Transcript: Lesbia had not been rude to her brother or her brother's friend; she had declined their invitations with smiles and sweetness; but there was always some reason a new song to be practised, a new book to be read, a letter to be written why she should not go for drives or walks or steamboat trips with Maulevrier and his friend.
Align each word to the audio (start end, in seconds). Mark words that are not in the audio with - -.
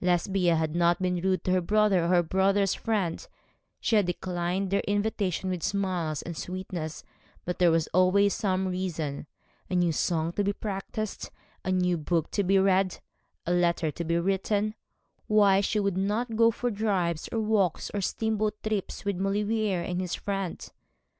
Lesbia 0.00 0.56
had 0.56 0.74
not 0.74 1.00
been 1.00 1.20
rude 1.20 1.44
to 1.44 1.52
her 1.52 1.60
brother 1.60 2.02
or 2.04 2.08
her 2.08 2.22
brother's 2.24 2.74
friend; 2.74 3.24
she 3.78 3.94
had 3.94 4.04
declined 4.06 4.68
their 4.72 4.80
invitations 4.88 5.48
with 5.52 5.62
smiles 5.62 6.20
and 6.22 6.36
sweetness; 6.36 7.04
but 7.44 7.60
there 7.60 7.70
was 7.70 7.86
always 7.94 8.34
some 8.34 8.66
reason 8.66 9.28
a 9.70 9.76
new 9.76 9.92
song 9.92 10.32
to 10.32 10.42
be 10.42 10.52
practised, 10.52 11.30
a 11.64 11.70
new 11.70 11.96
book 11.96 12.28
to 12.32 12.42
be 12.42 12.58
read, 12.58 12.98
a 13.46 13.52
letter 13.52 13.92
to 13.92 14.02
be 14.02 14.18
written 14.18 14.74
why 15.28 15.60
she 15.60 15.78
should 15.78 15.96
not 15.96 16.34
go 16.34 16.50
for 16.50 16.72
drives 16.72 17.28
or 17.30 17.38
walks 17.38 17.88
or 17.94 18.00
steamboat 18.00 18.60
trips 18.64 19.04
with 19.04 19.16
Maulevrier 19.20 19.80
and 19.80 20.00
his 20.00 20.16
friend. 20.16 20.72